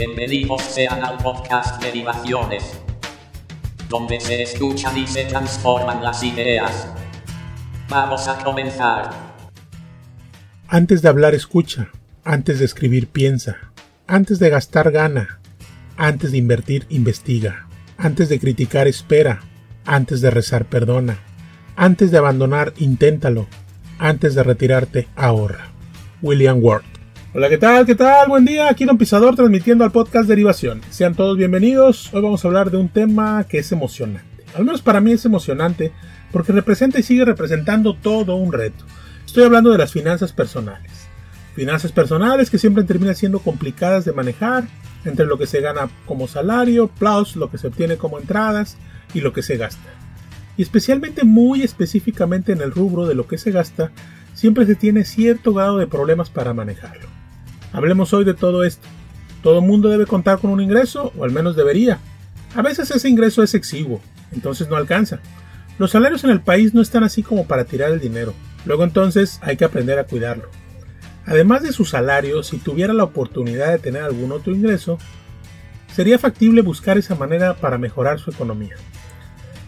[0.00, 2.80] Bienvenidos sean al podcast Derivaciones,
[3.90, 6.88] donde se escuchan y se transforman las ideas.
[7.90, 9.10] Vamos a comenzar.
[10.68, 11.90] Antes de hablar escucha,
[12.24, 13.58] antes de escribir piensa,
[14.06, 15.38] antes de gastar gana,
[15.98, 19.40] antes de invertir investiga, antes de criticar espera,
[19.84, 21.18] antes de rezar perdona,
[21.76, 23.48] antes de abandonar inténtalo,
[23.98, 25.72] antes de retirarte ahorra.
[26.22, 26.89] William Ward.
[27.32, 27.86] Hola, ¿qué tal?
[27.86, 28.28] ¿Qué tal?
[28.28, 30.80] Buen día, aquí Don Pisador transmitiendo al podcast Derivación.
[30.90, 32.12] Sean todos bienvenidos.
[32.12, 34.42] Hoy vamos a hablar de un tema que es emocionante.
[34.56, 35.92] Al menos para mí es emocionante
[36.32, 38.84] porque representa y sigue representando todo un reto.
[39.24, 40.90] Estoy hablando de las finanzas personales.
[41.54, 44.64] Finanzas personales que siempre terminan siendo complicadas de manejar
[45.04, 48.76] entre lo que se gana como salario, plus lo que se obtiene como entradas
[49.14, 49.88] y lo que se gasta.
[50.56, 53.92] Y especialmente muy específicamente en el rubro de lo que se gasta,
[54.34, 57.19] siempre se tiene cierto grado de problemas para manejarlo.
[57.72, 58.86] Hablemos hoy de todo esto.
[59.42, 61.98] Todo mundo debe contar con un ingreso, o al menos debería.
[62.54, 64.00] A veces ese ingreso es exiguo,
[64.32, 65.20] entonces no alcanza.
[65.78, 68.34] Los salarios en el país no están así como para tirar el dinero.
[68.66, 70.48] Luego entonces hay que aprender a cuidarlo.
[71.24, 74.98] Además de su salario, si tuviera la oportunidad de tener algún otro ingreso,
[75.94, 78.74] sería factible buscar esa manera para mejorar su economía.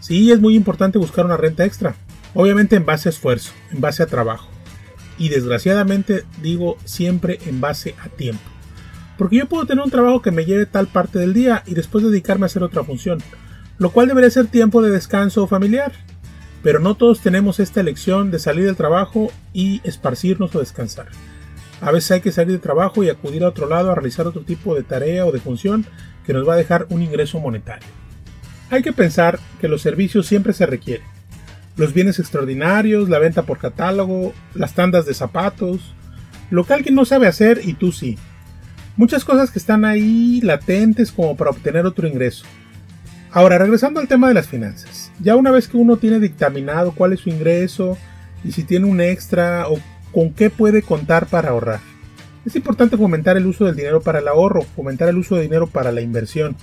[0.00, 1.94] Sí, es muy importante buscar una renta extra,
[2.34, 4.53] obviamente en base a esfuerzo, en base a trabajo
[5.18, 8.42] y desgraciadamente digo siempre en base a tiempo.
[9.16, 12.04] Porque yo puedo tener un trabajo que me lleve tal parte del día y después
[12.04, 13.18] dedicarme a hacer otra función,
[13.78, 15.92] lo cual debería ser tiempo de descanso familiar.
[16.62, 21.08] Pero no todos tenemos esta elección de salir del trabajo y esparcirnos o descansar.
[21.80, 24.42] A veces hay que salir del trabajo y acudir a otro lado a realizar otro
[24.42, 25.84] tipo de tarea o de función
[26.26, 27.86] que nos va a dejar un ingreso monetario.
[28.70, 31.13] Hay que pensar que los servicios siempre se requieren
[31.76, 35.94] los bienes extraordinarios, la venta por catálogo, las tandas de zapatos,
[36.50, 38.18] lo que alguien no sabe hacer y tú sí.
[38.96, 42.44] Muchas cosas que están ahí latentes como para obtener otro ingreso.
[43.32, 45.10] Ahora, regresando al tema de las finanzas.
[45.18, 47.98] Ya una vez que uno tiene dictaminado cuál es su ingreso
[48.44, 49.80] y si tiene un extra o
[50.12, 51.80] con qué puede contar para ahorrar.
[52.46, 55.66] Es importante fomentar el uso del dinero para el ahorro, fomentar el uso de dinero
[55.66, 56.56] para la inversión.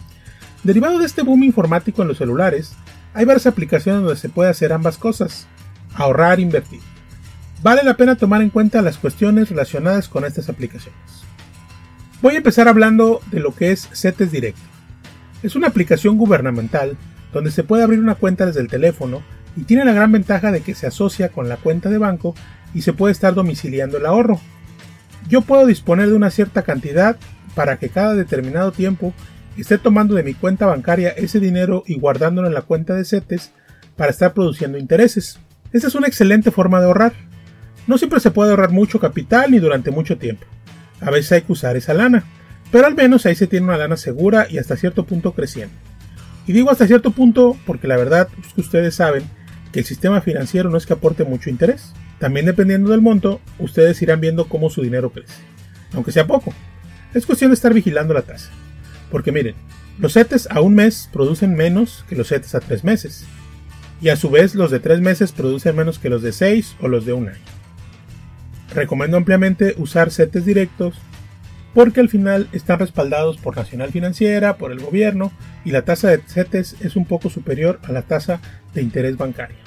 [0.63, 2.73] Derivado de este boom informático en los celulares,
[3.13, 5.47] hay varias aplicaciones donde se puede hacer ambas cosas,
[5.95, 6.79] ahorrar e invertir.
[7.61, 10.99] Vale la pena tomar en cuenta las cuestiones relacionadas con estas aplicaciones.
[12.21, 14.61] Voy a empezar hablando de lo que es CETES Directo.
[15.44, 16.97] Es una aplicación gubernamental
[17.33, 19.23] donde se puede abrir una cuenta desde el teléfono
[19.55, 22.35] y tiene la gran ventaja de que se asocia con la cuenta de banco
[22.73, 24.39] y se puede estar domiciliando el ahorro.
[25.27, 27.17] Yo puedo disponer de una cierta cantidad
[27.55, 29.13] para que cada determinado tiempo
[29.61, 33.51] esté tomando de mi cuenta bancaria ese dinero y guardándolo en la cuenta de CETES
[33.95, 35.39] para estar produciendo intereses.
[35.72, 37.13] Esta es una excelente forma de ahorrar.
[37.88, 40.45] No siempre se puede ahorrar mucho capital ni durante mucho tiempo.
[41.00, 42.23] A veces hay que usar esa lana,
[42.71, 45.75] pero al menos ahí se tiene una lana segura y hasta cierto punto creciendo.
[46.47, 49.23] Y digo hasta cierto punto porque la verdad es que ustedes saben
[49.71, 51.94] que el sistema financiero no es que aporte mucho interés.
[52.19, 55.33] También dependiendo del monto, ustedes irán viendo cómo su dinero crece.
[55.94, 56.53] Aunque sea poco.
[57.13, 58.50] Es cuestión de estar vigilando la tasa.
[59.11, 59.55] Porque miren,
[59.99, 63.25] los CETES a un mes producen menos que los CETES a tres meses.
[64.01, 66.88] Y a su vez los de tres meses producen menos que los de seis o
[66.88, 67.45] los de un año.
[68.73, 70.95] Recomiendo ampliamente usar CETES directos
[71.73, 75.31] porque al final están respaldados por Nacional Financiera, por el gobierno
[75.63, 78.41] y la tasa de CETES es un poco superior a la tasa
[78.73, 79.57] de interés bancaria.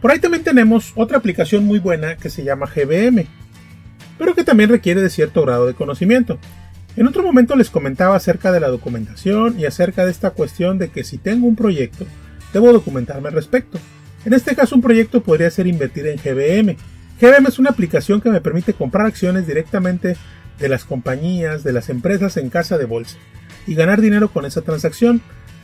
[0.00, 3.26] Por ahí también tenemos otra aplicación muy buena que se llama GBM,
[4.16, 6.38] pero que también requiere de cierto grado de conocimiento.
[6.98, 10.88] En otro momento les comentaba acerca de la documentación y acerca de esta cuestión de
[10.88, 12.04] que si tengo un proyecto,
[12.52, 13.78] debo documentarme al respecto.
[14.24, 16.76] En este caso un proyecto podría ser invertir en GBM.
[17.20, 20.16] GBM es una aplicación que me permite comprar acciones directamente
[20.58, 23.16] de las compañías, de las empresas en casa de bolsa
[23.68, 25.22] y ganar dinero con esa transacción.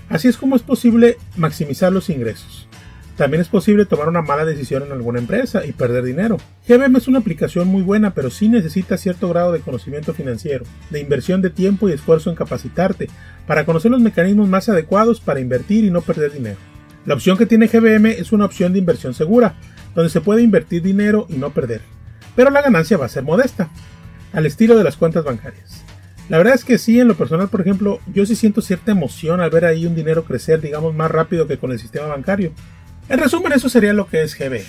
[0.09, 2.69] Así es como es posible maximizar los ingresos.
[3.17, 6.37] También es posible tomar una mala decisión en alguna empresa y perder dinero.
[6.69, 11.01] GBM es una aplicación muy buena, pero sí necesita cierto grado de conocimiento financiero, de
[11.01, 13.09] inversión de tiempo y esfuerzo en capacitarte,
[13.47, 16.59] para conocer los mecanismos más adecuados para invertir y no perder dinero.
[17.07, 19.55] La opción que tiene GBM es una opción de inversión segura,
[19.95, 21.83] donde se puede invertir dinero y no perder,
[22.35, 23.71] pero la ganancia va a ser modesta,
[24.33, 25.85] al estilo de las cuentas bancarias.
[26.29, 29.41] La verdad es que sí, en lo personal, por ejemplo, yo sí siento cierta emoción
[29.41, 32.53] al ver ahí un dinero crecer, digamos, más rápido que con el sistema bancario.
[33.09, 34.65] En resumen, eso sería lo que es GBM.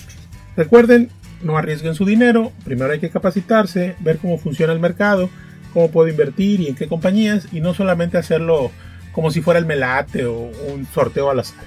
[0.57, 1.09] Recuerden,
[1.41, 5.29] no arriesguen su dinero, primero hay que capacitarse, ver cómo funciona el mercado,
[5.73, 8.71] cómo puedo invertir y en qué compañías, y no solamente hacerlo
[9.11, 11.63] como si fuera el melate o un sorteo al azar.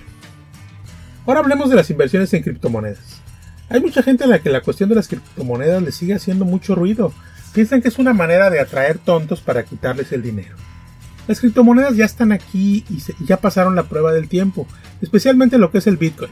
[1.27, 3.21] Ahora hablemos de las inversiones en criptomonedas.
[3.71, 6.75] Hay mucha gente a la que la cuestión de las criptomonedas le sigue haciendo mucho
[6.75, 7.13] ruido.
[7.53, 10.57] Piensan que es una manera de atraer tontos para quitarles el dinero.
[11.27, 14.67] Las criptomonedas ya están aquí y, ya pasaron la prueba del tiempo,
[15.03, 16.31] especialmente lo que es el Bitcoin.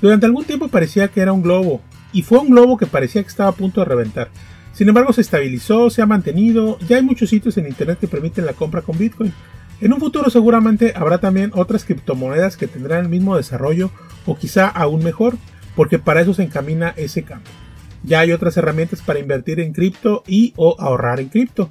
[0.00, 1.80] Durante algún tiempo parecía que era un globo,
[2.12, 4.30] y fue un globo que parecía que estaba a punto de reventar.
[4.72, 8.46] Sin embargo, se estabilizó, se ha mantenido, ya hay muchos sitios en Internet que permiten
[8.46, 9.32] la compra con Bitcoin.
[9.80, 13.90] En un futuro seguramente habrá también otras criptomonedas que tendrán el mismo desarrollo
[14.26, 15.36] o quizá aún mejor,
[15.74, 17.50] porque para eso se encamina ese cambio.
[18.02, 21.70] Ya hay otras herramientas para invertir en cripto y o ahorrar en cripto.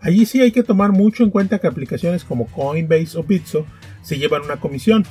[0.00, 3.66] Allí sí hay que tomar mucho en cuenta que aplicaciones como Coinbase o Bitso
[4.02, 5.04] se llevan una comisión.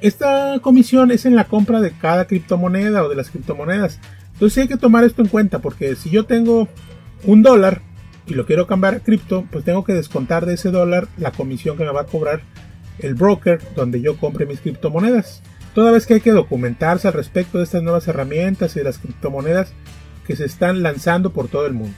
[0.00, 3.98] Esta comisión es en la compra de cada criptomoneda o de las criptomonedas.
[4.32, 6.68] Entonces hay que tomar esto en cuenta porque si yo tengo
[7.24, 7.82] un dólar
[8.26, 11.76] y lo quiero cambiar a cripto, pues tengo que descontar de ese dólar la comisión
[11.76, 12.40] que me va a cobrar
[12.98, 15.42] el broker donde yo compre mis criptomonedas.
[15.74, 18.98] Toda vez que hay que documentarse al respecto de estas nuevas herramientas y de las
[18.98, 19.72] criptomonedas
[20.26, 21.96] que se están lanzando por todo el mundo.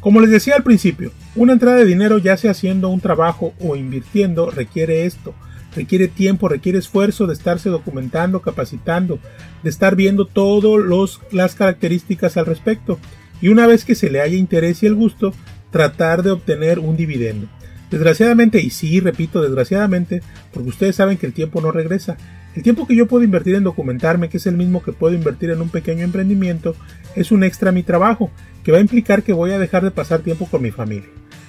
[0.00, 3.74] Como les decía al principio, una entrada de dinero ya sea haciendo un trabajo o
[3.74, 5.34] invirtiendo requiere esto,
[5.74, 9.18] requiere tiempo, requiere esfuerzo de estarse documentando, capacitando,
[9.62, 12.98] de estar viendo todas las características al respecto
[13.40, 15.34] y una vez que se le haya interés y el gusto,
[15.70, 17.48] tratar de obtener un dividendo.
[17.90, 20.22] Desgraciadamente, y sí, repito, desgraciadamente,
[20.52, 22.16] porque ustedes saben que el tiempo no regresa,
[22.54, 25.50] el tiempo que yo puedo invertir en documentarme, que es el mismo que puedo invertir
[25.50, 26.74] en un pequeño emprendimiento,
[27.16, 28.30] es un extra a mi trabajo,
[28.62, 31.08] que va a implicar que voy a dejar de pasar tiempo con mi familia.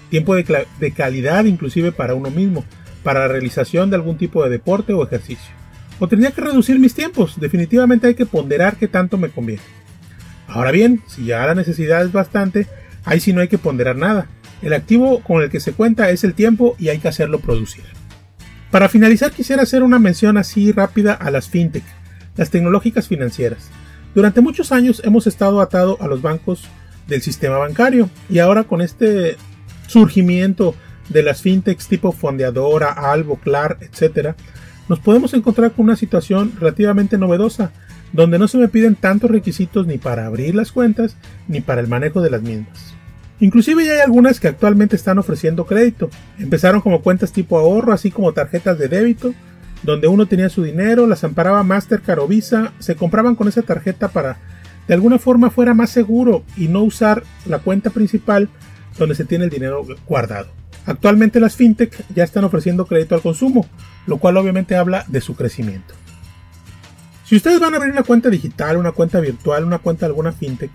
[0.09, 2.65] Tiempo de, de calidad inclusive para uno mismo,
[3.05, 5.53] para la realización de algún tipo de deporte o ejercicio.
[5.99, 9.61] O tendría que reducir mis tiempos, definitivamente hay que ponderar qué tanto me conviene.
[10.47, 12.67] Ahora bien, si ya la necesidad es bastante,
[13.05, 14.27] ahí sí no hay que ponderar nada.
[14.63, 17.83] El activo con el que se cuenta es el tiempo y hay que hacerlo producir.
[18.71, 21.83] Para finalizar quisiera hacer una mención así rápida a las fintech,
[22.35, 23.69] las tecnológicas financieras.
[24.15, 26.63] Durante muchos años hemos estado atados a los bancos
[27.07, 29.37] del sistema bancario y ahora con este
[29.87, 30.73] surgimiento
[31.09, 34.35] de las fintechs tipo Fondeadora, Albo, Clar, etc.,
[34.87, 37.71] nos podemos encontrar con una situación relativamente novedosa,
[38.13, 41.17] donde no se me piden tantos requisitos ni para abrir las cuentas
[41.47, 42.93] ni para el manejo de las mismas.
[43.39, 46.09] Inclusive ya hay algunas que actualmente están ofreciendo crédito.
[46.39, 49.33] Empezaron como cuentas tipo ahorro, así como tarjetas de débito,
[49.83, 54.07] donde uno tenía su dinero, las amparaba Mastercard o Visa, se compraban con esa tarjeta
[54.09, 54.37] para
[54.87, 58.49] de alguna forma fuera más seguro y no usar la cuenta principal
[58.97, 60.47] donde se tiene el dinero guardado.
[60.85, 63.67] Actualmente las fintech ya están ofreciendo crédito al consumo,
[64.05, 65.95] lo cual obviamente habla de su crecimiento.
[67.25, 70.31] Si ustedes van a abrir una cuenta digital, una cuenta virtual, una cuenta de alguna
[70.31, 70.69] fintech,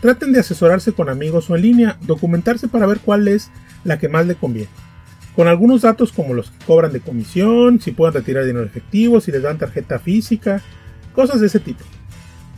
[0.00, 3.50] traten de asesorarse con amigos o en línea, documentarse para ver cuál es
[3.82, 4.68] la que más le conviene.
[5.34, 9.32] Con algunos datos como los que cobran de comisión, si pueden retirar dinero efectivo, si
[9.32, 10.62] les dan tarjeta física,
[11.12, 11.84] cosas de ese tipo.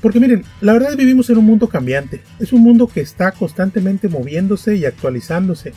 [0.02, 4.08] Porque miren, la verdad vivimos en un mundo cambiante, es un mundo que está constantemente
[4.08, 5.72] moviéndose y actualizándose,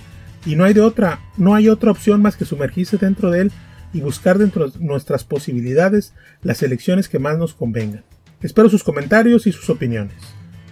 [0.45, 3.51] y no hay de otra, no hay otra opción más que sumergirse dentro de él
[3.93, 8.03] y buscar dentro de nuestras posibilidades las elecciones que más nos convengan.
[8.41, 10.15] Espero sus comentarios y sus opiniones.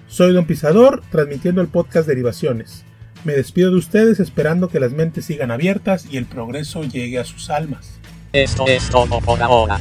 [0.08, 2.84] Soy Don Pisador, transmitiendo el podcast Derivaciones.
[3.26, 7.26] Me despido de ustedes esperando que las mentes sigan abiertas y el progreso llegue a
[7.26, 8.00] sus almas.
[8.34, 9.80] Esto es todo por ahora.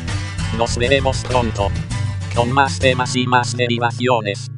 [0.58, 1.70] Nos veremos pronto
[2.34, 4.50] con más temas y más derivaciones.